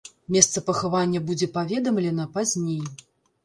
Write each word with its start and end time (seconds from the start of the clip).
Месца 0.35 0.63
пахавання 0.69 1.21
будзе 1.29 1.51
паведамлена 1.59 2.29
пазней. 2.39 2.85